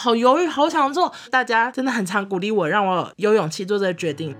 [0.00, 1.12] 好犹豫，好想做。
[1.30, 4.34] 大家真的很常鼓励我，让我有勇气做这个决定。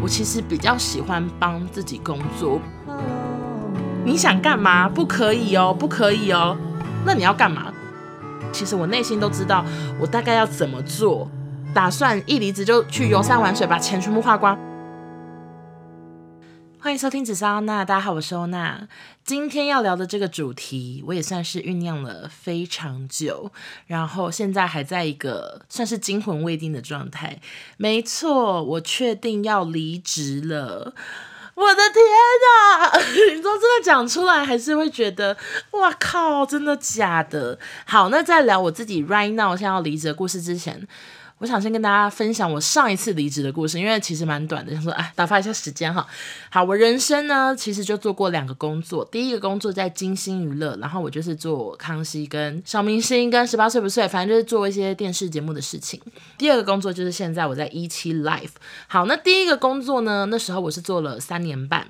[0.00, 2.58] 我其实比较喜欢帮自己工作。
[4.06, 4.88] 你想干嘛？
[4.88, 6.56] 不可以哦，不可以哦。
[7.04, 7.70] 那你要干嘛？
[8.50, 9.62] 其实我内心都知道，
[10.00, 11.28] 我大概要怎么做。
[11.74, 14.58] 打算一离职就去游山玩水，把钱全部花光。
[16.80, 18.86] 欢迎收听紫砂欧娜，大家好，我是欧娜。
[19.24, 23.50] 今天要聊的这个主题，我也算是酝酿了非常久，
[23.88, 27.40] 然后现在还在一个算是惊魂未定的状态。
[27.78, 30.94] 没错，我确定要离职了。
[31.56, 32.00] 我的天
[32.46, 32.96] 哪！
[33.34, 35.36] 你说真的讲出来，还是会觉得
[35.72, 37.58] 哇靠，真的假的？
[37.86, 40.86] 好，那在聊我自己 right now 现在要离职的故事之前。
[41.38, 46.06] 我想先跟大家分享我上一次离职的故事，因为其实蛮短的，想说哎，打发一下时间哈。
[46.50, 56.00] 好，我人生呢其实就做过两个工作，第一个工作在金星娱乐，然后我就是做康熙跟小明星跟十八岁不睡，反正就是做一些电视节目的事情。
[56.36, 58.50] 第二个工作就是现在我在一期 life。
[58.88, 61.86] 好，那第一个工作呢，那时候我是做了三年半。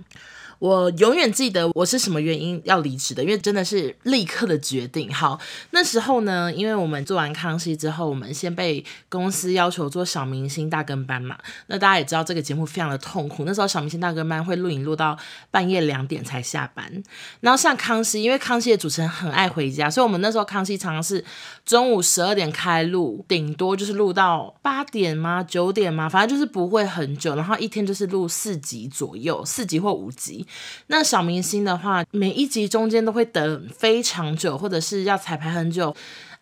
[0.58, 5.12] 我永远记得我是什么原因要离职的，因为真的是立刻的决定。
[5.14, 5.38] 好，
[5.70, 11.38] 那时候呢，因为我们做完康熙之后，我们先被公司要求做小明星大跟班嘛。
[11.68, 15.16] 那大家也知道这个节目非常的痛苦，那时候小明星大跟班会录影录到
[15.52, 17.04] 半夜两点才下班。
[17.40, 21.24] 然后像康熙，因为康熙的主持人很爱回家，所以我们那时候康熙常常是
[21.64, 25.44] 中午十二点开录，顶多就是录到八点吗？
[25.44, 26.08] 九点吗？
[26.08, 27.36] 反正就是不会很久。
[27.36, 30.44] 然后一天就是录四集左右，四集或五集。
[30.88, 35.94] 那小明星的话，每一集中间都会等非常久，或者是要彩排很久。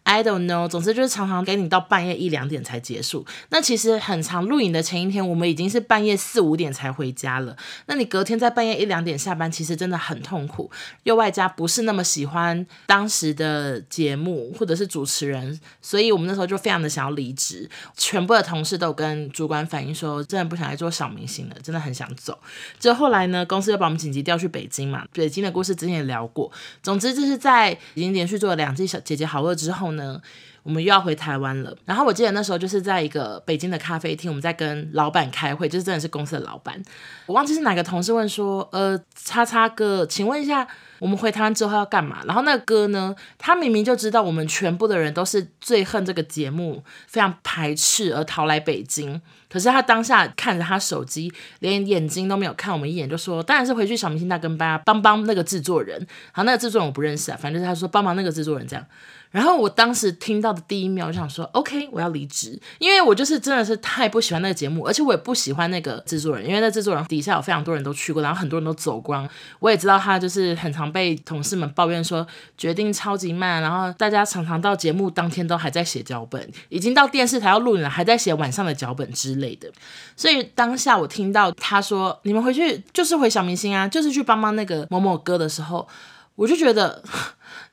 [0.07, 3.27] I don't know，总之就是常常给你到半夜一两点才结束。
[3.49, 7.57] 那其实很常录影的前一天，我们已经是半夜四五点才回家了。
[7.87, 10.71] 那你隔天在半夜一两点下班，其实真的很痛苦。
[11.03, 17.69] 又外加不是那么喜欢当时的节目或者是主持人，所以我们那时候就非常的想要离职。
[17.97, 22.38] 全部的同事都跟主管反映说，真的不想来做小明星了，真的很想走。
[22.78, 25.05] 就后来呢，公司又把我们紧急调去北京嘛。
[25.12, 26.49] 北京的故事之前也聊过。
[26.81, 30.21] 总之就是在已经连续做了两季小姐姐好饿之后，呢
[30.62, 31.77] 我们又要回台湾了。
[31.84, 36.81] 然后我记得那时候就是在一个北京的咖啡厅，我们在跟老板开会，就是真的是公司的老板。
[37.27, 40.67] 我忘记是哪个同事问说：“呃，叉叉哥，请问一下，
[40.99, 49.23] 我们回台湾之后要干嘛？”然后那个哥呢，他明明就知道我们全部的人都是最恨这个节目，非常排斥而逃来北京。
[49.56, 58.84] 可是他当下看着他手机，连眼睛都没有看我们一眼，就说：“当然是回去小明星大跟班，帮帮那个制作人。”好，那个制作人我不认识啊，反正就是他说帮忙那个制作人这样。
[59.33, 69.28] 然后我当时听到的第一秒，我就想说，OK，我要离职，因为我就是真的是太不喜欢那个节目，而且我也不喜欢那个制作人，因为那制作人底下有非常多人都去过，然后很多人都走光。
[69.59, 79.71] 我也知道他就是很常被同事们抱怨说决定超级慢，然后大家常常到节目当天都还在写脚本，已经到电视台要录影了，还在写晚上的脚本之类的。
[80.17, 85.87] 所以当下我听到他说你们回去就是回小明星啊，就是去帮帮那个某某哥的时候，
[86.34, 87.01] 我就觉得。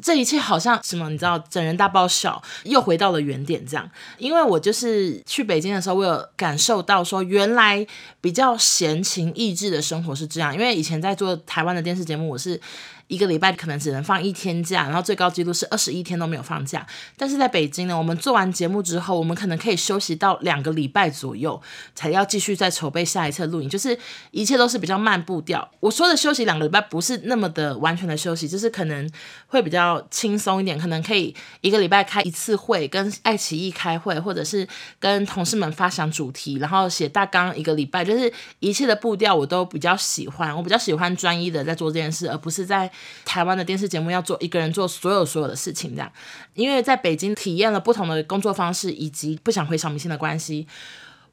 [0.02, 3.90] 这一切好像什么，你知道，整人大爆笑，又回到了原点这样。
[4.18, 7.86] 因为我就是去北京的时候，我有感受到说，原来
[8.20, 10.54] 比较闲情逸致的生活是这样。
[10.54, 12.60] 因为以前在做台湾的电视节目，我是。
[13.14, 16.84] 一个礼拜可能只能放一天假，然后最高纪录是二十一天都没有放假。
[17.16, 21.62] 但是在北京呢，我们做完节目之后，我们可能可以休息到两个礼拜左右，
[21.94, 23.96] 才要继续再筹备下一次录影，就是
[24.32, 25.70] 一切都是比较慢步调。
[25.80, 29.08] 我说的休息两个礼拜，不是那么的完全的休息，就是可能
[29.46, 34.68] 会比较轻松一点，可能可以一个礼拜开一次会，跟爱奇艺开会，或者是
[35.00, 42.90] 跟同事们发想主题，然后写大纲，一个礼拜，就是一切的步调我都比较喜欢，我比较喜欢专一的在做这件事，而不是在。
[43.26, 46.12] 台湾的电视节目要做一个人做所有所有的事情，这样，
[46.54, 50.68] 因为在北京体验了不同的工作方式，以及不想回小明星的关系，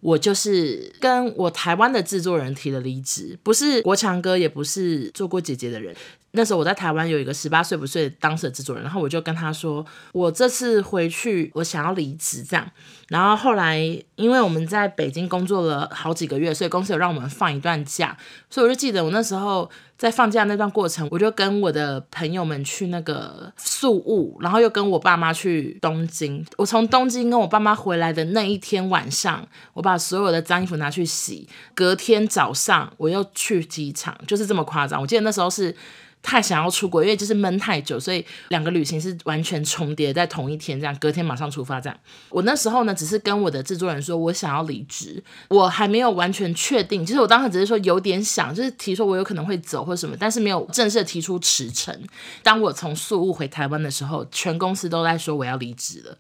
[0.00, 5.94] 我就是跟我台湾的制作人提了离职，不是国强哥，也不是做过姐姐的人。
[6.33, 12.71] 那时候我在台湾有一个十八岁不睡当时的制作人，然后我就跟他说，我这次回去我想要离职这样。
[13.09, 13.79] 然后后来
[14.15, 18.17] 因为我们在北京工作了好几个月，所以公司有让我们放一段假，
[18.49, 19.69] 所以我就记得我那时候
[19.99, 26.47] 在放假那段过程，我就跟我的朋友们去那个宿雾，然后又跟我爸妈去东京。
[26.56, 35.00] 我从东京跟我爸妈回来的那一天晚上，我把所有的脏衣服拿去洗，隔天早上我又去机场，就是这么夸张。
[35.00, 35.75] 我记得那时候是。
[36.22, 41.81] 太想要出国，因为就是闷太久，所以两个旅行是完全重叠在同一天，这样隔天马上出发。
[41.81, 47.05] 这样，我那时候呢，只是跟我的制作人说，我想要离职，我还没有完全确定。
[47.05, 51.99] 其实我当时只是说有点想，就是提说我有可能会走或什么，但是没有正式提出辞呈。
[52.43, 56.16] 当我从宿务回台湾的时候，全公司都在说我要离职了，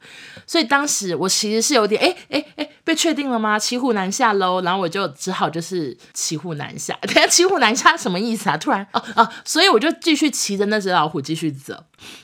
[0.46, 3.58] 所以当时我其实是有点，哎哎哎，被确定了吗？
[3.58, 6.96] 骑虎难下喽，然后我就只好就是骑虎难下。
[7.02, 8.56] 等下骑虎难下什么意思啊？
[8.56, 11.74] 突然哦哦，所以我就就继续骑着那只老虎继续走。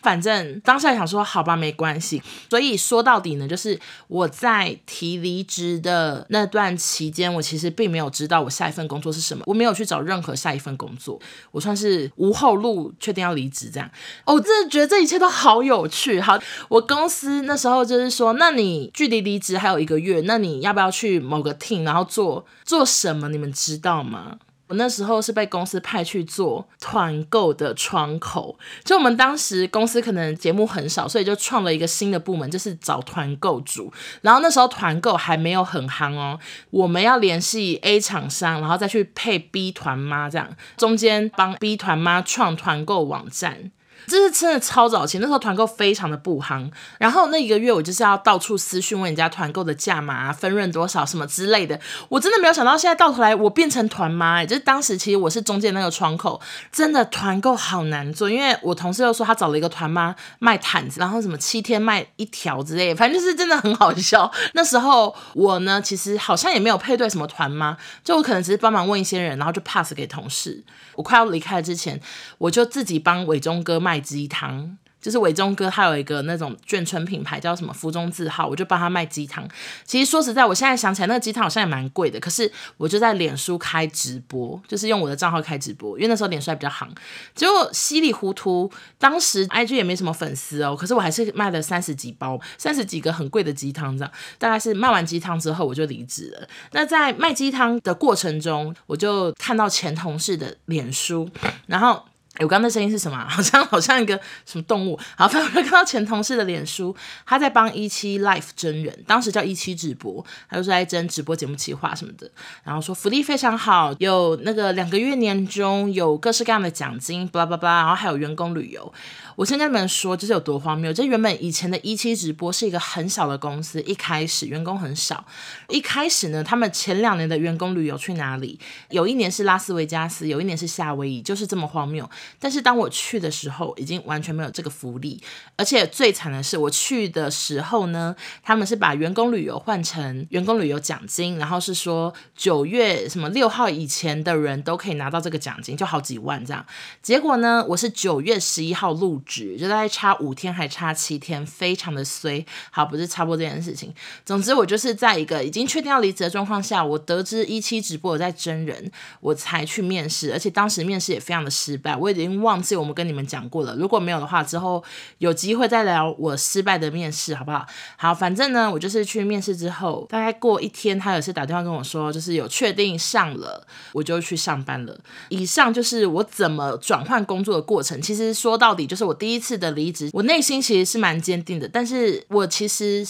[0.01, 2.23] 反正当下想说好吧，没关系。
[2.49, 3.79] 所以说到底呢，就是
[4.09, 11.21] 我在提离职的那段期间，我其实并没有知道我下一份工作是什么，我没有去找任何下一份工作，
[11.51, 13.91] 我算是无后路，确定要离职这样。
[14.25, 16.19] 我真的觉得这一切都好有趣。
[16.21, 23.29] 好，我公司那时候就是说，那你距离离职还有一个月，那你要不要去某个 team，然后做做什么？
[23.29, 24.39] 你们知道吗？
[24.69, 33.93] 我那时候是被公司派去做团购的窗口，就我们当时公司可能节目很少，所以就创了一个新的部门，就是找团购组。
[34.23, 36.39] 然后那时候团购还没有很夯哦，
[36.71, 43.71] 我们要联系 A 厂商，然后再去配 B 团妈，这样中间帮 B 团妈创团购网站。
[44.07, 46.71] 这是真的超早期，那时候团购非常的不夯。
[46.99, 51.79] 然后那一个月我就是要到处私讯问人家团购的价码啊、分润多少什么之类的。
[52.09, 54.47] 我真的没有想到，现在到头来我变成团妈哎！
[54.47, 64.31] 就是当时其实我是中间那个窗口，真的团购好难做，因为我同事又说他找了一个团妈卖毯子，然后什么七天卖一条之类的，反正就是真的很好笑。
[64.55, 70.63] 那时候我呢，其实好像也没有配对什么团妈，就我可能只是帮忙问一些人，然后就 pass 给同事。
[70.95, 72.01] 我快要离开之前，
[72.39, 73.96] 我就自己帮伟忠哥卖。
[74.01, 79.47] 鸡汤就是伟忠哥，他有一个那种眷村品牌叫什么福中字号，我就帮他卖鸡汤。
[79.85, 82.19] 其实说实在，我现在想起来，那个鸡汤好像也蛮贵的。
[82.19, 86.93] 可是我就在脸书开直播，就是用我的账号开直播，因为那时候脸书还比较行。
[87.37, 94.13] 结果稀里糊涂，当时 IG 也没什么粉丝哦，可是我还是卖了三十几包，三十几个很贵的鸡汤这样。
[94.39, 96.49] 大概是卖完鸡汤之后，我就离职了。
[96.73, 101.31] 那在卖鸡汤的过程中，我就看到前同事的脸书，
[101.69, 102.03] 然后。
[102.41, 103.19] 我刚刚的声音是什么？
[103.29, 104.99] 好像好像一个什么动物。
[105.17, 106.95] 好，反正我看到前同事的脸书，
[107.25, 112.31] 他在帮一期 life 真人，当时叫一期直播，他就是在争直播节目企划什么的。
[112.63, 118.93] 然后说福利非常好，有那个两个月年终，有各式各样的奖金，巴拉巴拉，然后还有员工旅游。
[119.37, 120.91] 我先跟你们说，这是有多荒谬。
[120.91, 125.27] 这原本以前的一期直播是一个很小的公司，一开始员工很少。
[125.69, 128.59] 一开始呢，他们前两年的员工旅游去哪里？
[128.89, 132.09] 有一年是拉斯维加斯，有一年是夏威夷，就是这么荒谬。
[132.39, 135.23] 但是当我去的时候，已经完全没有这个福利，
[135.57, 146.65] 而且最惨的是，我去的时候呢，他们是把员工旅游换成员工旅游奖金，然后是说九月什么六号以前的人都可以拿到这个奖金，就好几万这样。
[147.03, 152.45] 结果呢，我是九月十一号入职，就大概差五天还差七天，非常的衰。
[152.71, 153.93] 好，不是差不多这件事情。
[154.25, 158.91] 总之，我就是在一个已经确定要离职的状况下，我得知一期直播有在征人，
[159.21, 163.75] 我才去面试，而且当时面试也非常的失败，我已经忘记我们跟你们讲过了。
[163.77, 164.83] 如果没有的话，之后
[165.19, 167.67] 有机会再聊我失败的面试，好不好？
[167.97, 174.99] 好，反正呢，我就是去面试之后，大概过一天，他有次打电话跟我说，就是有确定上了，我就去上班了。
[175.29, 178.01] 以上就是我怎么转换工作的过程。
[178.01, 183.05] 其实说到底，就是我第一次的离职，我内心其实是蛮坚定的，但是我其实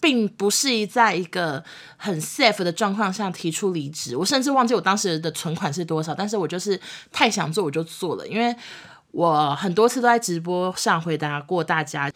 [0.00, 1.62] 并不是在一个
[1.96, 4.16] 很 safe 的状况下提出离职。
[4.16, 6.78] 我甚至忘记我当时的存款是多少，但是我就是
[7.10, 8.54] 太想做，我就做了，因为。
[9.12, 12.10] 我很多次都在直播上回答过大家，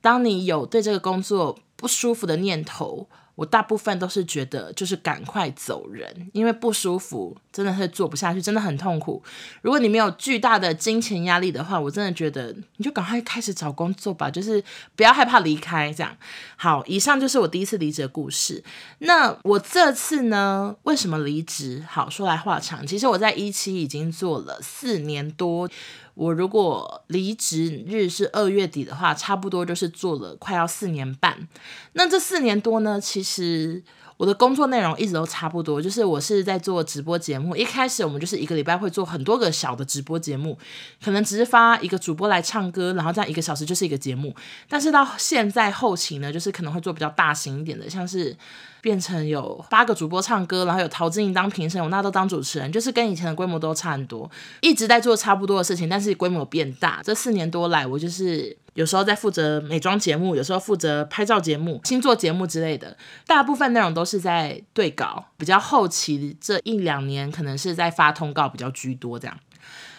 [0.00, 3.08] 当你有对这个工作不舒服的念头。
[3.36, 9.22] 我大部分都是觉得就是赶快走人，因为不舒服，真的是做不下去，真的很痛苦。
[9.62, 14.64] 如果你没有巨大的金钱压力的话，我真的觉得你就赶快开始找工作吧，就是
[14.96, 15.92] 不要害怕离开。
[15.92, 16.16] 这样
[16.56, 18.64] 好，以上就是我第一次离职的故事。
[18.98, 21.84] 那我这次呢，为什么离职？
[21.88, 22.86] 好，说来话长。
[22.86, 25.68] 其实我在一期已经做了四年多。
[26.16, 31.46] 我如果离职日是二月底的话，差不多就是做了快要四年半。
[31.92, 33.84] 那这四年多呢，其实
[34.16, 37.54] 我的工作内容一直都差不多，就是我是在做直播节目。
[37.54, 40.58] 一开始我们就是一个礼拜会做很多个小的直播节目，
[41.04, 44.34] 可能只是发一个主播来唱歌，然后这样一个小时就是一个节目。
[44.70, 48.34] 但是到现在后期呢，就是可能会做比较大型一点的，像是。
[48.86, 57.00] 变成有八个主播唱歌，然后有陶晶莹当评审，我那都当主持人，就是跟以前的规模都差很多，一直在做差不多的事情，但是规模变大。
[57.02, 69.36] 这四年多来，我就是有时候在负责美妆节目，有时候负责拍照节目、星座节目之类的，大部分内容都是在对稿，比较后期这一两年可能是在发通告比较居多这样。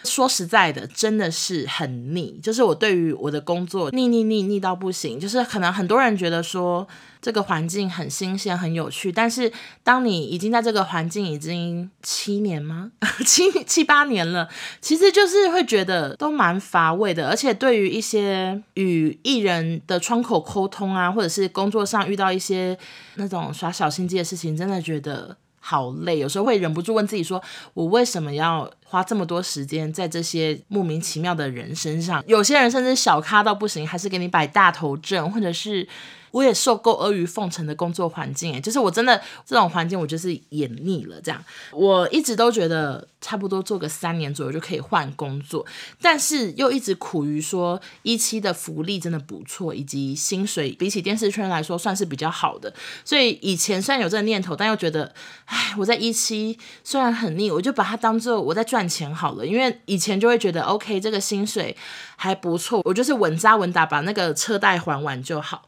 [0.04, 2.38] 说实在的，真的是很腻。
[2.42, 5.18] 就是我对于我的工作腻腻腻腻到不行。
[5.18, 6.86] 就是可能很多人觉得说
[7.20, 9.52] 这个环境很新鲜、很有趣，但是
[9.82, 12.92] 当你已经在这个环境已经七年吗？
[13.26, 14.48] 七七八年了，
[14.80, 17.28] 其实就是会觉得都蛮乏味的。
[17.28, 22.78] 而且对于一些与艺人的窗口沟通啊，或者是工作上遇到一些
[23.16, 25.36] 那种耍小心机的事情，真的觉得。
[25.60, 27.42] 好累，有时候会忍不住问自己说
[27.74, 32.22] ：“我为什么要花这么多时间在这些莫名其妙的人身上？
[32.26, 35.86] 有些人甚至小咖到不行，还是给你摆大头阵，或者是……”
[36.30, 41.20] 我也受够阿谀奉承的工作环境，诶，就是我真的这种环境，我就是演腻了。
[41.20, 45.64] 这样，我一直都觉得差不多做个三年左右就可以换工作，
[46.00, 52.72] 但是又一直苦于说一期的福利真的不错，以及薪水比起电视圈来说算是比较好的。
[53.04, 55.12] 所以以前虽然有这个念头，但又觉得，
[55.46, 59.46] 哎，我在一期虽然很腻，我就把它当做我在赚钱好了。
[59.46, 61.76] 因为以前就会觉得，OK，这个薪水
[62.16, 65.64] 还不错，我就是稳扎稳打把那个车贷还完就好。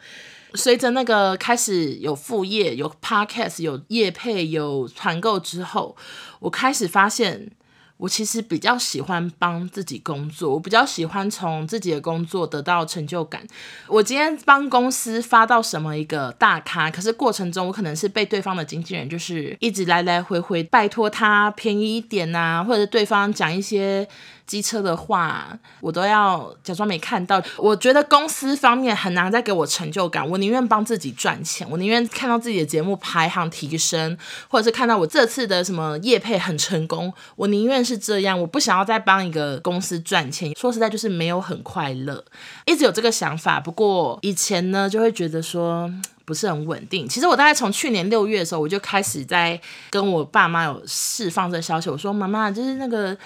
[0.54, 5.96] 随着那个开始有副业、有 podcast、有业配、有团购之后，
[6.40, 7.50] 我开始发现，
[7.96, 13.46] 我其实比较喜欢帮自己工作，我比较喜欢从自己的工作得到成就感。
[13.86, 24.08] 我今天帮公司发到什么一个大咖，可是过程中我可能是被对方的经纪人就是一直来来回回拜托他便宜一点啊，或者对方讲一些。
[24.50, 27.40] 机车的话，我都要假装没看到。
[27.56, 38.36] 我觉得公司方面很难再给我成就感，我宁愿帮自己赚钱，我宁愿看到自己的节目排行提升，或者是看到我这次的什么业配很成功，我宁愿是这样。
[38.40, 42.24] 我不想要再帮一个公司赚钱，说实在就是没有很快乐，
[42.66, 43.60] 一直有这个想法。
[43.60, 45.88] 不过以前呢，就会觉得说
[46.24, 47.08] 不是很稳定。
[47.08, 53.16] 其实我大概从去年六月的时候，我就开始在跟我爸妈有释放这消息，我说妈妈，就是那个。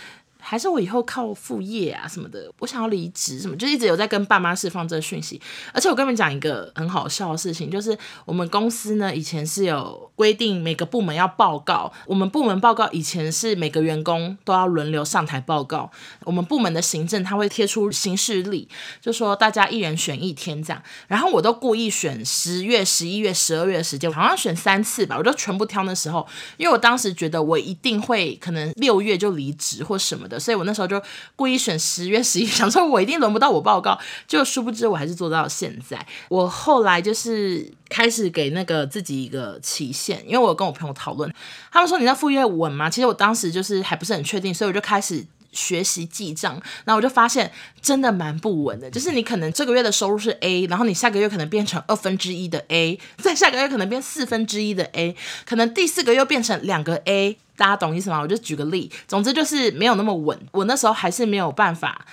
[0.45, 5.41] 还是我以后靠副业啊什么的，我想要离职什么，就一直有在跟爸妈释放这个讯息。
[5.73, 7.97] 而且我跟你们讲一个很好笑的事情，就是
[8.27, 15.91] 我们公司呢以前是有规定每个部门要报告，我们部门报告以前是每个员工都要轮流上台报告。
[16.25, 18.69] 我们部门的行政他会贴出行事历，
[19.01, 20.83] 就说大家一人选一天这样。
[21.09, 30.39] 然后我都故意选十月、十一月、十二月的时间，好像选三次吧，我就全部挑那时候，因为我当时觉得我一定会可能六月就离职或什么的。
[30.39, 31.03] 所以我那时候就
[31.35, 36.07] 故意选 十月十一，想说我一定轮不到我报告，就殊不知我还是做到现在。
[36.29, 41.33] 我后来就是开始给那个自己一个期限，因为我跟我朋友讨论，
[41.71, 42.91] 他们说你那副业稳吗？
[42.91, 55.15] 其实我当时就是还不是很确定，所以我就开始学习记账，然后我就发现真的蛮不稳的，就是你可能这个月的收入是 A，然后你下个月可能变成二分之一的 A，再下个月可能变四分之一的 A，
[55.47, 57.39] 可能第四个又变成两个 A。
[57.57, 58.21] 大家懂意思吗？
[58.21, 60.37] 我就举个例，总之就是没有那么稳。
[60.51, 62.05] 我那时候还是没有办法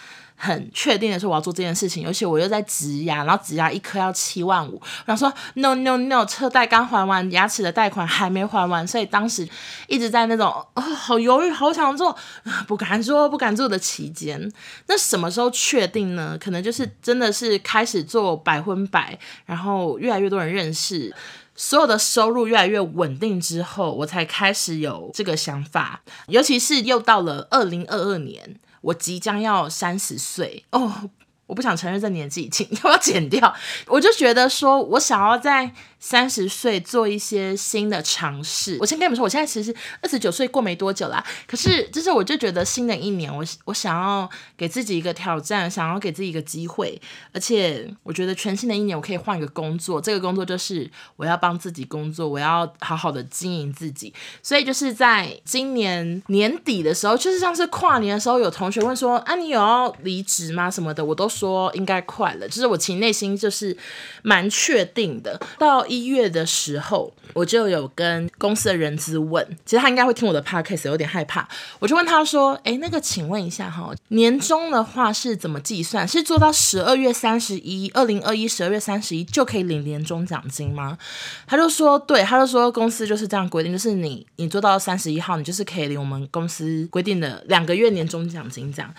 [0.43, 4.81] 很确定的说我要做这件事情，而且我又在植牙，然后植牙一颗要七万五。
[5.05, 9.47] 然后说 no no no，车贷刚还完，牙齿的贷款还没还完，所以当时
[9.87, 12.17] 一直在那种哦，好犹豫，好想做，
[12.67, 14.51] 不敢做，不敢做的期间。
[14.87, 16.35] 那什么时候确定呢？
[16.39, 21.13] 可能就是真的是开始做百分百，然后越来越多人认识。
[21.53, 26.01] 所有的收入越来越稳定之后，我才开始有这个想法。
[26.27, 31.09] 尤其是又到了二零二二年，我即将要三十岁哦，
[31.47, 33.55] 我不想承认这年纪，请要 不要剪掉？
[33.87, 35.73] 我就觉得说我想要在。
[36.01, 38.75] 三十岁做一些新的尝试。
[38.81, 41.23] 我先跟你们说，我现在其实二十九岁过没多久啦。
[41.47, 46.99] 可是，就是我就觉得新的一年，我我想要给自己一个挑战，想要给自己一个机会。
[47.31, 50.01] 而且，我觉得全新的一年，我可以换一个工作。
[50.01, 54.11] 这个工作就是我要帮自己工作，我要好好的经营自己。
[54.41, 62.49] 所以，就是在今年年底的时候，就是像是跨年的时候，有同学问说：“啊，你有要离职吗？”什么的，我都说应该快了。
[62.49, 63.77] 就是我其实内心就是
[64.23, 65.39] 蛮确定的。
[65.59, 71.45] 到一月的时候，我就有跟公司的人资问，其实他应该会听我的 podcast，有点害怕。
[71.79, 76.07] 我就问他说：“诶，那个，请问一下哈，年终的话是怎么计算？
[76.07, 80.97] 是做到十二月三十一，二零二一十二月三十一就可以领年终奖金吗？”
[81.45, 88.93] 他就说：“对，他就说公司就是这样规定，就是你你做到三十一号，你就是可以领我们公司规定的两个月年终奖金这样。”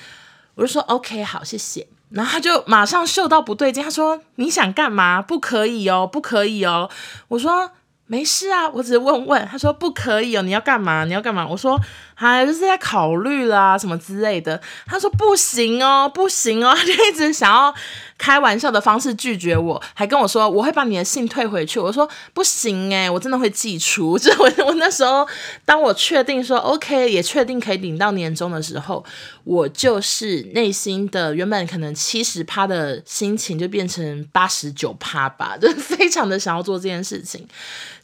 [0.54, 5.22] 我就说：“OK，好，谢谢。”然后他就马上嗅到不对劲，他说：“你想干嘛？
[5.22, 6.90] 不可以哦，不可以哦。”
[7.28, 7.70] 我说
[8.06, 11.04] ：“没事啊，我只是问问。”他说：“不可以哦，你要干嘛？
[11.04, 11.80] 你要干嘛？”我说
[12.22, 16.74] ：“他就是在考虑啦，什么之类的。”他说：“不行哦，不行哦。
[16.86, 17.74] ”就一直想要
[18.16, 21.80] 开玩笑的方式拒绝我，还跟我说我会把你的信退回去。
[21.80, 24.16] 我说不行诶、我真的会寄出。
[24.18, 25.26] 就我我那时候，
[25.64, 29.04] 当我确定说 OK，也确定可以领到年终的时候，
[29.44, 37.48] 我就是内心的原本可能七十趴的心情就变成八十九趴吧， 就非常的想要做这件事情。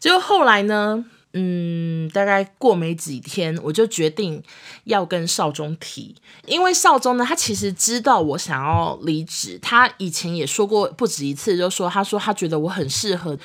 [0.01, 1.05] 结果后来呢？
[1.41, 4.43] 嗯，大概过没几天，我就决定
[4.85, 6.17] 要跟少中提，
[6.47, 13.39] 因为少中呢，他其实知道我想要离职，他以前也说过不止一次，就说他说他觉得我很适合。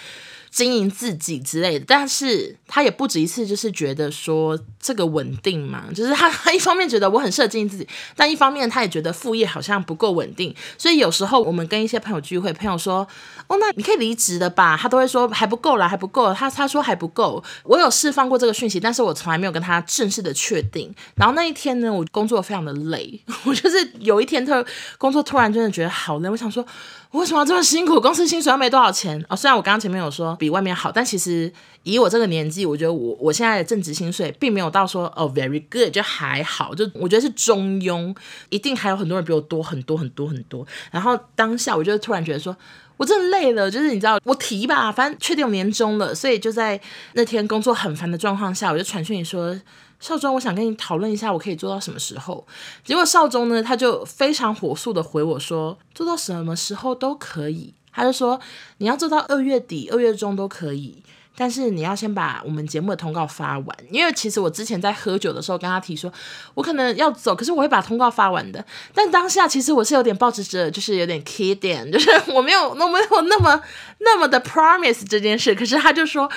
[0.54, 13.08] 经营自己之类的，但是他也不止一次，就是觉得说这个稳定嘛，就是他 他一方面觉得我很适合经营自己，但一方面他也觉得副业好像不够稳定，所以有时候我们跟一些朋友聚会，朋友说
[13.48, 20.94] 哦，那你可以离职的吧，他都会说还不够啦，还不够，他他说还不够，我有释放过这个讯息，但是我从来没有跟他正式的确定。
[21.16, 24.64] 然后那一天呢，我工作非常的累，我就是有一天特
[25.00, 26.64] 工作突然真的觉得好累，我想说。
[27.14, 28.02] 为什么要这么辛苦？
[28.02, 29.36] 公司薪水又没多少钱哦。
[29.36, 31.52] 虽然我刚刚前面有说比外面好，但其实
[31.84, 38.16] 以我这个年纪，我觉得我我现在的正职薪水并没有到说哦 very good，就还好，就我觉得是中庸。
[38.50, 40.66] 一定还有很多人比我多很多很多很多。
[40.90, 42.56] 然后当下我就突然觉得说，
[42.98, 46.82] 我真的累了，就是你知道，我提吧，反正确定有年终了，所以就在
[47.14, 49.56] 那天工作很烦的状况下，我就传讯你说。
[50.04, 52.46] 少中，我想跟你讨论一下，我可以做到什么时候？
[52.84, 57.74] 结果少中呢，他就非常火速的回我说，做到什么时候都可以。
[57.94, 58.38] 他就说，
[58.80, 61.02] 你要做到二月底、二月中都可以。
[61.36, 66.12] 但是你要先把我们节目的通告发完，因为其实我之前在喝酒的时候跟他提说，
[66.54, 68.64] 我可能要走，可是我会把通告发完的。
[68.94, 73.60] 但当下其实我是有点抱持着，就是有点 kid，就是我没有，我没有那么
[74.00, 75.56] 那么的 promise 这件事。
[75.56, 76.30] 可是他就说，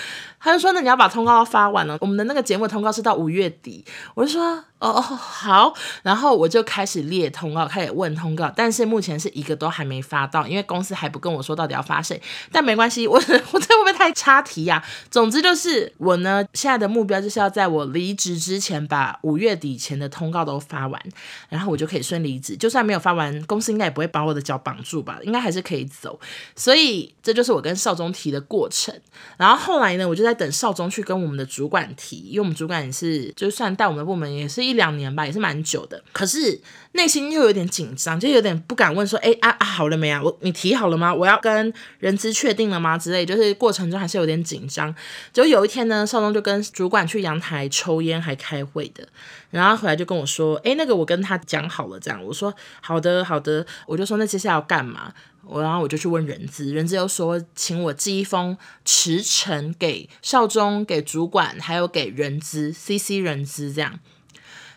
[0.47, 3.85] 他就说，那你要把通告发完了，我们的那个节目通告是到五月底。
[4.15, 4.62] 我就说。
[4.79, 5.73] 哦哦好，
[6.03, 12.21] 然后我就开始列通告，开始问通告，但是目前是一个都还没发到，因为公司还不跟我说到底要发谁。
[12.53, 13.21] 但没关系， 我我
[13.59, 14.85] 这会不会太插题呀？
[15.11, 21.03] 总之就是我呢，现在的目标就是要在我离职之前把五月底前的通告都发完，
[21.49, 22.55] 然后我就可以顺离职。
[22.55, 25.19] 就算没有发完，公司应该也不会把我的脚绑住吧？
[25.23, 26.21] 应该还是可以走。
[26.55, 28.95] 所以这就是我跟少中提的过程。
[29.38, 34.66] 然后后来呢，我就在等少中去跟我们的主管提，因为我们主管也是，就算带我们的部门也是。
[34.66, 36.61] 一两年吧，也是蛮久的，可是
[36.93, 40.21] 内心又有点紧张，就有点不敢问说，哎啊啊，好了没啊？
[40.21, 41.14] 我你提好了吗？
[41.14, 42.99] 我要跟人资确定了吗？
[42.99, 44.93] 之类，就是过程中还是有点紧张。
[45.32, 49.06] 就有一天呢，少中就跟主管去阳台抽烟还开会的，
[49.50, 52.21] 然后回来就跟我说，哎，那个我跟他讲好了，这样。
[52.25, 55.13] 我说好的好的，我就说那接下来要干嘛？
[55.49, 64.00] 我然后我就去问人资，人资又说请我寄一封辞呈给少中、给主管，还有给人资 CC 人资这样。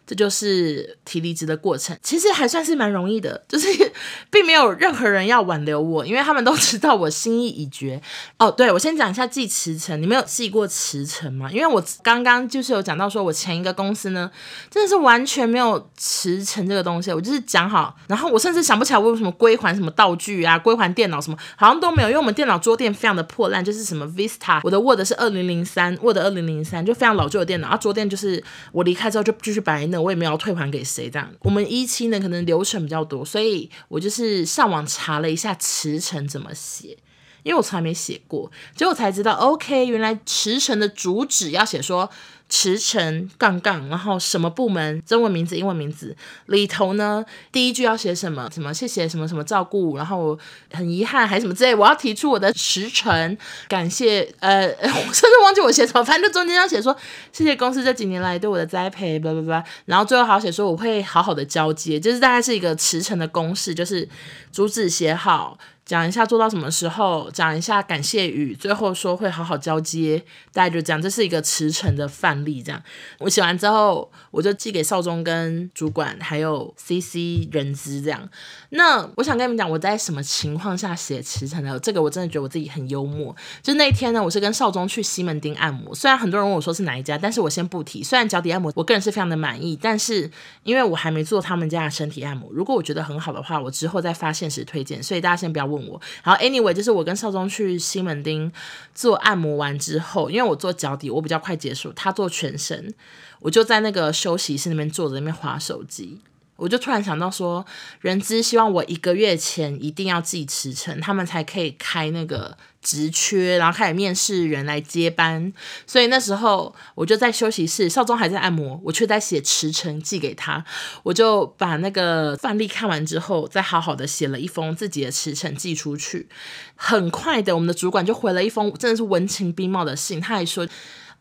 [0.10, 3.68] 这就是提离职的过程，其实还算是蛮容易的，就是
[4.32, 8.02] 并没有任何人要挽留我，因为他们都知道我心意已决。
[8.40, 11.52] 哦，对，我先讲一下寄辞呈，你们有寄过辞呈吗？
[11.52, 14.32] 因为我刚刚就是有讲到说，我前一个公司呢，
[14.72, 29.99] 真的是完全没有辞呈这个东西，我就是讲好，然后我甚至想不起来我有什么归还什么道具啊，归还电脑什么，好像都没有，因为我们电脑桌垫非常的破烂，就是什么 Vista，我的 Word 是二零零三，Word 二零零三就非常老旧的电脑，然后桌垫就是我离开之后就继续摆那。
[30.02, 31.32] 我也没有退还给谁，这样。
[31.42, 36.98] 我们一期呢，可能流程比较多，所以我就是上网查了一下辞呈怎么写，
[37.44, 42.10] 因为我从来没写过，结果才知道，OK，原来辞呈的主旨要写说。
[42.50, 46.16] 辞呈杠杠，然后什么部门，中文名字、英文名字
[46.48, 47.24] 里头呢？
[47.52, 48.50] 第一句要写什么？
[48.52, 50.38] 什么谢谢什么什么照顾，然后
[50.74, 51.76] 很遗憾还是什么之类。
[51.76, 56.96] 我要提出我的辞呈，感谢呃， 我甚至忘记我写什么，反正中间要写说
[57.32, 59.64] 谢谢公司这几年来对我的栽培，叭叭叭。
[59.86, 64.10] 然后最后还要写说我会好好的交接，就是大概是一个辞呈的公式，就是
[64.52, 65.58] 主旨写好。
[65.90, 70.24] 讲一下做到什么时候，讲一下感谢语，最后说会好好交接，
[70.54, 72.62] 大家就讲，这是一个驰骋的范例。
[72.62, 72.80] 这样
[73.18, 78.30] 我写完之后，我就寄给少中跟主管，还有 CC 人资这样。
[78.72, 81.80] 那我想跟你们讲，我在什么情况下写辞呈的？
[81.80, 83.36] 这个我真的觉得我自己很幽默。
[83.64, 88.04] 就那一天呢，我是跟少宗去西门町按摩，虽然很多人问我说是哪一家，但是我先不提。
[88.04, 90.30] 虽然脚底按摩我个人是非常的满意，但是
[90.62, 95.02] 因为我还没做他们家的身体按摩，如果我觉得很好的话，我之后再发现时推荐。
[95.02, 95.88] 所以大家先不要问。
[95.88, 98.52] 我，然后 anyway 就是我跟少宗去西门町
[98.94, 102.94] 做按摩完之后，因为我做脚底，我比较快结束，他做全身，
[103.40, 106.20] 我就在那个休息室那边坐着，那边滑手机。
[106.60, 107.66] 我就突然想到说，
[108.02, 115.52] 人资希望我一个月前一定要寄辞呈，他们才可以开那个职缺，然后开始面试人来接班。
[115.88, 120.64] 所以那时候我就在休息室，少宗还在按摩，我却在写辞呈寄给他。
[121.04, 126.28] 我就把那个范例看完之后，再好好的写了一封自己的辞呈寄出去。
[126.76, 130.68] 很快的，我们的主管就回了一封真的是文情并茂的信，他还说。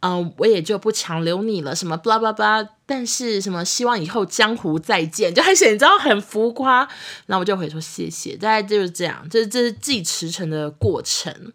[0.01, 6.89] 嗯，我也就不强留你了，什么 blah blah blah，但是什么希望以后江湖再见，就还写你知道很浮夸，
[7.27, 11.53] 然后我就会说谢谢，大概就是这样，这这是即驰骋的过程。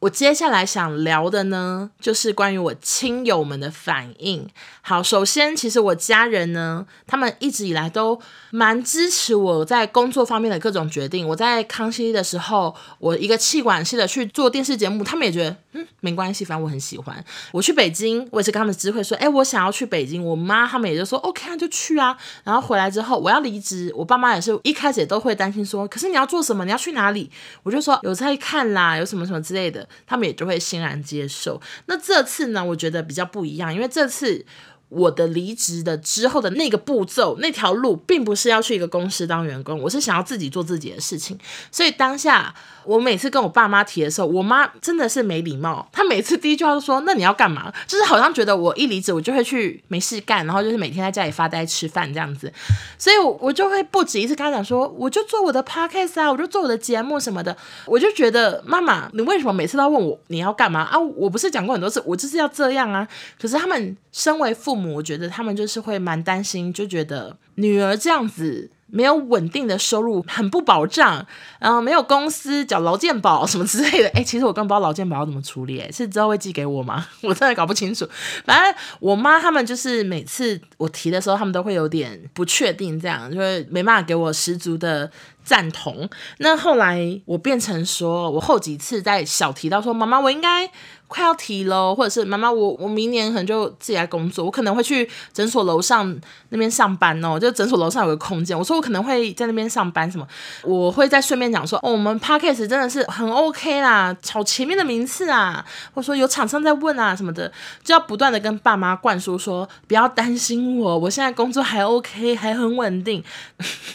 [0.00, 4.48] 我接下来想聊的呢，就是关于我亲友们的反应。
[4.80, 8.18] 好，首先，其实我家人呢，他们一直以来都
[8.50, 11.28] 蛮支持我在工作方面的各种决定。
[11.28, 17.22] 我在康熙的时候，我一个气管系的去做电视节目，他们也觉得嗯没关系，反正我很喜欢。
[17.52, 20.24] 我去北京，我也是跟他们知会说，哎，我想要去北京。
[20.24, 22.16] 我妈他们也就说 OK 啊，就去啊。
[22.42, 26.64] 然后回来之后，我要离职，我爸妈也是一开始也都会担心说，可是你要做什么？
[26.64, 27.30] 你要去哪里？
[27.62, 29.86] 我就说有在看啦，有什么什么之类的。
[30.06, 31.60] 他们也就会欣然接受。
[31.86, 34.44] 那这次呢，我觉得比较不一样，因为这次。
[34.90, 41.38] 我的离职的之后的那个步骤，那条路并不是要去一个公司当员工，我是想要自己做自己的事情。
[41.70, 52.52] 所以当下我每次跟我爸妈提的时候，我妈真的是没礼貌，她每次第一句话都说：“那你要干嘛？”就是好像觉得我一离职，我就会去没事干，然后就是每天在家里发呆吃饭这样子。
[52.98, 60.98] 所以，我我就会不止一次跟她讲说：“我就做我的 podcast 啊，我就做我的节目什么的。”我就觉得妈妈，你为什么每次都要问我你要干嘛啊？
[60.98, 63.06] 我不是讲过很多次，我就是要这样啊。
[63.40, 64.79] 可是他们身为父母。
[64.88, 71.24] 我觉得他们就是会蛮担心，就觉得女儿这样子没有稳定的收入，很不保障，
[71.58, 74.08] 然后没有公司缴劳健保什么之类的。
[74.10, 77.06] 哎，其实我根本不知道劳健保要怎么处理，哎，是之后会寄给我吗？
[77.22, 78.08] 我真的搞不清楚。
[78.44, 85.08] 反正我妈他们就是每次我提的时候，他们都会有点不确定，这样就会没办法给我十足的
[85.44, 86.08] 赞同。
[86.38, 90.70] 那后来我变成说，我后几次在小提到说，妈妈，我应该。
[91.10, 96.16] 快要提喽，或者是妈妈，我我明年可能就自己来工作，我可能会去诊所楼上
[96.50, 100.24] 那边上班哦，就诊所楼上有个空间，我说我可能会在那边上班什么，
[100.62, 107.50] 我会再顺便讲说，哦，我们 Podcast 真的是很 OK 啦，炒前面的名次啊，或者说有厂商在问啊什么的，
[107.82, 113.24] 就要不断的跟爸妈灌输说，不要担心我，我现在工作还 OK，还很稳定，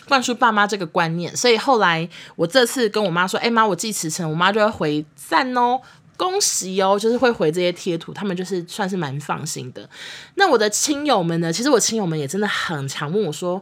[0.09, 5.79] 灌输爸妈这个观念，所以后来我这次跟我妈说，哎妈，我寄辞呈，我妈就会回赞哦。
[6.17, 9.89] 恭喜哦，就是会回这些贴图，他们就是算是蛮放心的。
[10.35, 11.51] 那我的亲友们呢？
[11.51, 13.61] 其实我亲友们也真的很常问我说。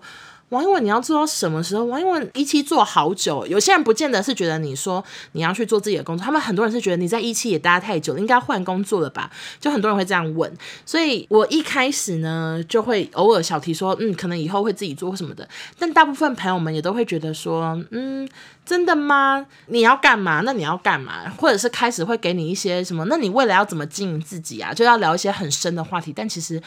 [0.50, 1.84] 王一文，你要做到什么时候？
[1.86, 9.32] 王一文一期做好久，有些人不见得是觉得你说你要去做自己的工作，他们很多人是觉得你在一期也待太久了，应该换工作了吧？
[9.60, 10.52] 就很多人会这样问，
[10.86, 15.48] 所以我一开始呢就会偶尔小提说，嗯，可能以后会自己做什么的。
[15.80, 18.30] 但大部分朋友们也都会觉得说，嗯，
[18.66, 19.46] 真的吗？
[19.68, 20.42] 你要干嘛？
[20.46, 21.30] 那你要干嘛？
[21.38, 23.04] 或者是开始会给你一些什么？
[23.06, 24.74] 那你未来要怎么经营自己啊？
[24.74, 26.14] 就要聊一些很深的话题。
[26.16, 26.62] 但其实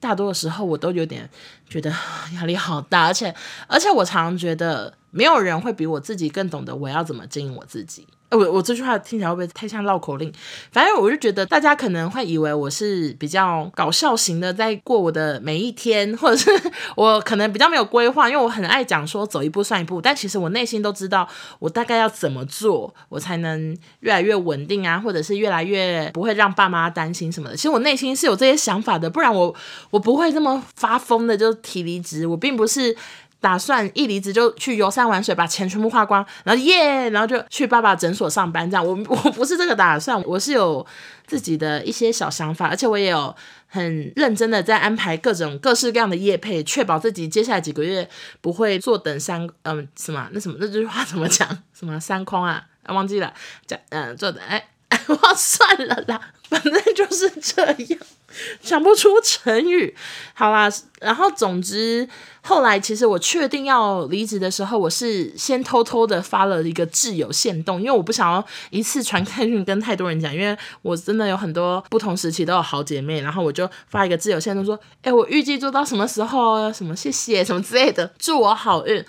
[0.00, 1.28] 大多的时候我都有点
[1.68, 1.90] 觉得
[2.34, 3.34] 压力好大，而且。
[3.68, 8.06] 而且我常常觉得，没有人会比我自己更懂得我要怎么经营我自己。
[8.30, 10.32] 我我这句话听起来会不会太像绕口令？
[10.72, 16.50] 反正我就觉得大家可能会以为我是比较搞笑型的，在过我的每一天，或者是
[16.96, 20.00] 我可能比较没有规划，因为我很爱讲说走一步算一步。
[20.00, 21.28] 但其实我内心都知道，
[21.60, 27.56] 我大概要怎么做，我才能越来越稳定啊，或者是越来越不会让爸妈担心什么的。
[27.56, 29.54] 其实我内心是有这些想法的，不然我
[29.90, 32.26] 我不会这么发疯的就提离职。
[32.26, 32.96] 我并不是。
[33.46, 38.68] 打算一离职就去游山玩水，把钱全部花光，然后耶，然后就去爸爸诊所上班。
[38.68, 40.84] 这样，我 我不是这个打算，我是有
[41.28, 43.32] 自己的一些小想法，而且我也有
[43.68, 51.48] 很认真的在安排各种各式各样的业配，确保自己接下来几个月不会坐等三嗯什么那什么那句话怎么讲？
[51.72, 52.66] 什么三 空啊？
[52.82, 53.32] 啊忘记了
[53.64, 54.70] 讲嗯坐等哎。
[55.08, 58.00] 我算了啦，反正就是这样，
[58.60, 59.94] 想不出成语。
[60.34, 60.68] 好啦，
[61.00, 62.08] 然后总之
[62.42, 79.04] 后来其实我确定要离职的时候，我是先偷偷的发了一个挚友限动，因为我不想要一次传开去跟太多人讲，因为我真的有很多不同时期都有好姐妹，然后我就发一个挚友限动说，哎，我预计做到什么时候，什么谢谢什么之类的，祝我好运。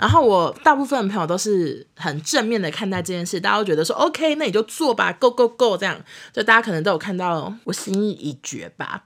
[0.00, 6.00] 然后我大部分的朋友都是很正面的看待这件事，大家都觉得说 OK，那你就做吧，Go Go Go，这样，
[6.32, 9.04] 就大家可能都有看到我心意已决吧。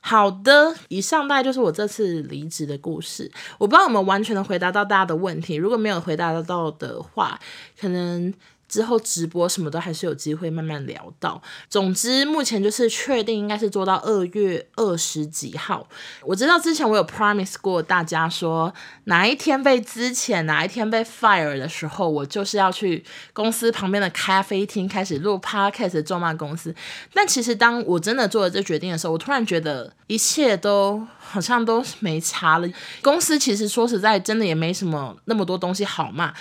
[0.00, 3.30] 好的，以上大概就是我这次离职的故事。
[3.58, 7.38] 我不知道有没有完全的回答到大家的问题，如果没有回答得到的话，
[7.78, 8.32] 可能
[8.70, 11.42] 之后直播什么都还是有机会慢慢聊到。
[11.68, 15.86] 总之，目前就是确定应该是做到二月二十几号。
[16.22, 18.72] 我知道之前我有 promise 过大家说，
[19.04, 26.72] 哪一天被资遣，哪一天被 fire 的时候，我就是要去公司旁边的咖啡厅开始录 podcast 咒骂公司。
[27.12, 32.68] 但其实当我真的做了这决定的时候，我突然觉得一切都好像都没差了。
[33.02, 36.32] 公司其实说实在，真的也没什么那么多东西好骂。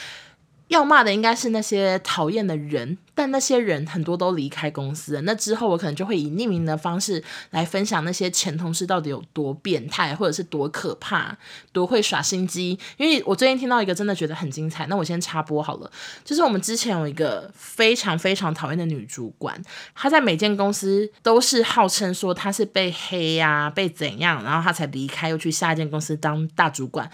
[0.70, 5.22] 要骂的应该是那些讨厌的人，但那些人很多都离开公司了。
[5.24, 11.36] 那之后我可能就会以匿名的方式来分享那些前同事到底有多变态，或者是多可怕，
[11.74, 12.78] 多会耍心机。
[12.98, 15.92] 因为我最近听到一个真的觉得很精彩，那我先插播好了。
[16.24, 19.60] 就是我们之前有一个非常非常讨厌的女主管，
[19.96, 27.10] 她在每间公司都是号称说她是被黑呀、啊，被怎样，然后她才离开，又去下一间公司当大主管。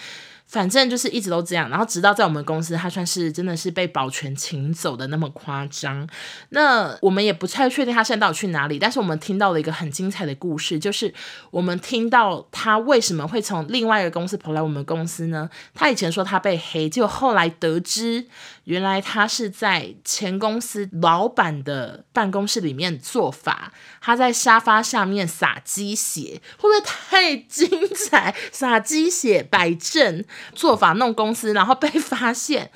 [0.47, 6.07] 反正就是一直都这样，然后直到在我们公司，他算是真的是被保全请走的那么夸张。
[6.49, 11.13] 那我们也不太确定他现在到底去哪里，但是我们听到了一个很精彩的故事，就是
[11.51, 15.49] 我们听到他为什么会从另外一个公司跑来我们公司呢？
[15.73, 18.25] 他以前说他被黑，结果后来得知。
[18.65, 28.35] 原来他是在前公司老板的办公室里面做法，他在沙发下面撒鸡血，会不会太精彩？
[28.51, 30.23] 撒鸡血摆正
[30.53, 32.71] 做法弄公司，然后被发现。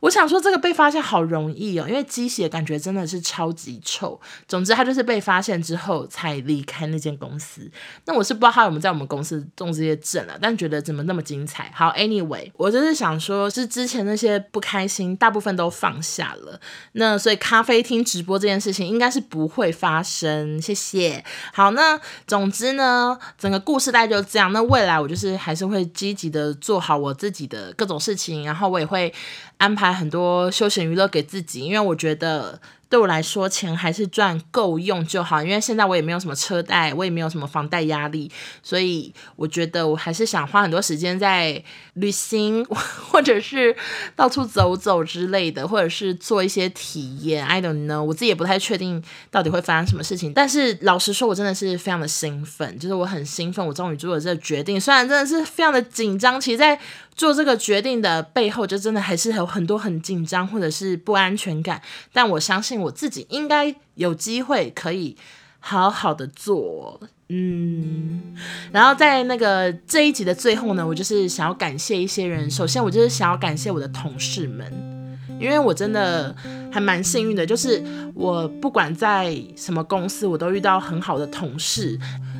[0.00, 4.20] 我想说这个被发现好容易哦，因为鸡血感觉真的是超级臭。
[4.46, 7.68] 总之他就是被发现之后才离开那间公司。
[8.04, 11.72] 那我是不知道他有没有在我们公司中这些证了，但觉得怎么那么精彩。
[11.74, 16.60] 好，Anyway，我就是想说，是之前那些不开心，大部分都放下了。
[16.92, 20.62] 那所以咖啡厅直播这件事情应该是不会发生。
[20.62, 21.24] 谢谢。
[21.52, 24.52] 好，那总之呢，整个故事大概就这样。
[24.52, 29.12] 那未来我就是还是会积极的做好我自己的各种事情，然后我也会。
[29.58, 32.60] 安排很多休闲娱乐给自己，因为我觉得。
[32.90, 35.42] 对我来说，钱还是赚够用就好。
[35.42, 38.30] 因为现在我也没有什么车贷，我也没有什么房贷压力，
[38.62, 42.64] 所以我觉得我还是想花很多时间在旅行，
[43.10, 43.76] 或者是
[44.16, 47.46] 到处走走之类的，或者是做一些体验。
[47.46, 50.32] I don't know，我自己也不太确定到底会发生什么事情。
[50.32, 54.80] 但是老实说，我真的是非常的兴奋，就是我很兴奋，我终于做了这个决定。
[54.80, 56.80] 虽然真的是非常的紧张，其实，在
[57.18, 61.82] 做这个决定的背后，就真的还是有很多很紧张或者是不安全感。
[62.14, 62.78] 但我相信。
[62.78, 65.16] 我自己应该有机会可以
[65.58, 68.36] 好好的做，嗯，
[68.70, 72.48] 然后在那个这一集的最后呢，我就是想要感谢一些人。
[72.48, 74.72] 首先，我就是想要感谢我的同事们，
[75.40, 76.32] 因为我真的
[76.70, 77.82] 还蛮幸运的，就是
[78.14, 81.98] 我不管在什么公司，我都遇到很好的同事。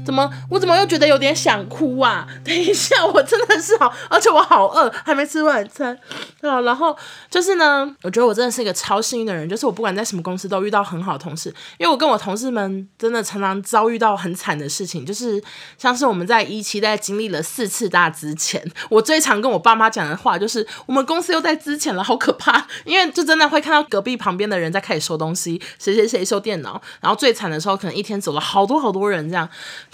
[0.09, 0.27] 怎么？
[0.49, 2.27] 我怎么又觉得有点想哭啊？
[2.43, 5.95] 等一下，我真的是好，而且我好饿，还没吃晚餐
[6.41, 6.63] 啊。
[6.63, 6.97] 然后
[7.29, 15.43] 就是呢，我觉得我真的是一个超幸运的人，就是我不管在什么公司都遇到很好的同事，因为我跟我同事们真的常常遭遇到很惨的事情，就是
[15.77, 22.67] 像是我们在一期在经历了四次大之前，我最常跟我爸妈讲的话就是我们公司又在资遣了，好可怕！
[22.87, 29.47] 因为就真的会看到隔壁旁边的人在开始收东西，谁谁谁收电脑，然后最惨的时候可能一天走了好多好多人这样。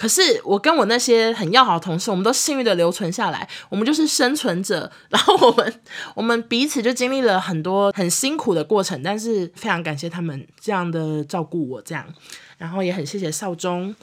[0.05, 4.93] 可是我跟我那些很要好的同事，我们都幸运的留存下来，我们就是生存者。
[5.09, 5.81] 然后我们
[6.15, 12.05] 我们彼此就经历了很多很辛苦的过程，但是非常感谢他们这样的照顾我，这样，
[12.59, 13.97] 然后也很谢谢少中。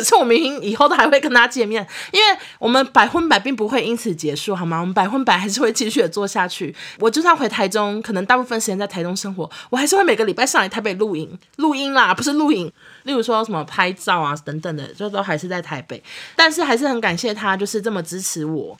[0.00, 4.80] 可是我明明以后都还会跟他见面，因为我们百分百并不会因此结束，好吗？
[4.80, 6.74] 我们百分百还是会继续的做下去。
[6.98, 12.72] 我就算回台中，可能大部分时间在台中生活，我还是会每个礼拜上来台北录影，录音啦，不是录影。
[13.02, 16.02] 例如说什么拍照啊等等的，就都还是在台北。
[16.34, 18.76] 但是还是很感谢他，就是这么支持我。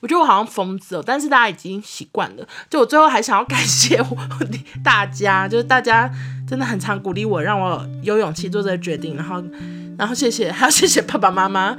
[0.00, 2.48] 我觉得我好像疯子哦，但是大家已经习惯了。
[2.68, 4.16] 就我最后还想要感谢我
[4.82, 6.10] 大家，就是大家
[6.48, 9.42] 真的很常鼓励我，让我有勇气做这个决定，然后。
[9.98, 11.76] 然后谢谢， 还要谢谢爸爸妈妈，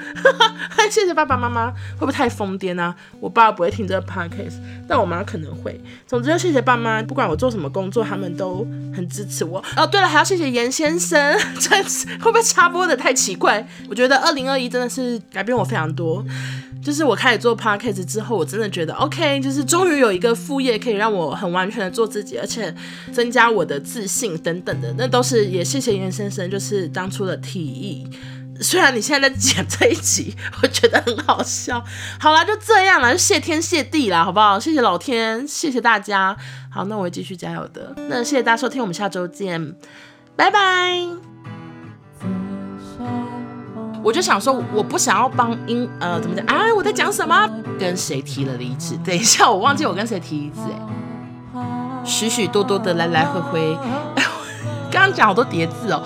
[0.69, 2.95] 还谢谢爸爸妈妈，会不会太疯癫啊？
[3.19, 4.55] 我爸不会听这个 podcast，
[4.87, 5.79] 但我妈可能会。
[6.07, 9.63] 总之，要谢谢爸妈，不管我做什么工作，他们都很支持我。
[9.75, 13.65] 哦，对了，还要谢谢严先生，真是会不会插播的太奇怪？
[13.89, 16.23] 我觉得二零二一真的是改变我非常多。
[16.83, 22.73] 就是我开始做 podcast 之后，我真的觉得 OK，就是终于有一个副业可以让我很完全的做自己，而且
[23.11, 28.07] 增加我的自信等等的，那都是也谢谢袁先生，就是当初的提议。
[28.61, 31.83] 虽然你现在在剪这一集，我觉得很好笑。
[32.19, 34.59] 好啦，就这样啦，就谢天谢地啦，好不好？
[34.59, 36.37] 谢谢老天，谢谢大家。
[36.69, 37.93] 好，那我会继续加油的。
[38.07, 39.75] 那谢谢大家收听，我们下周见，
[40.35, 41.32] 拜拜。
[44.03, 46.45] 我就想说，我不想要帮英呃怎么讲？
[46.45, 47.49] 哎，我在讲什么？
[47.79, 48.97] 跟谁提了离职？
[49.03, 52.03] 等一下，我忘记我跟谁提离职哎。
[52.03, 53.77] 许许多多的来来回回。
[54.91, 56.03] 刚刚讲好多叠字哦，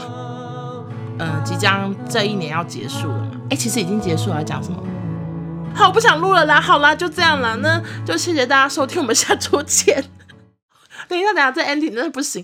[1.20, 3.32] 嗯、即将这一年要结束了嘛？
[3.50, 4.78] 哎，其实已经结束了，要讲什么？
[5.76, 10.04] 好，不想录了啦，好啦，就这样啦，那就谢谢大家收听，我们下周见。
[11.10, 12.36] 等一下，等下，这 ending 真的不行。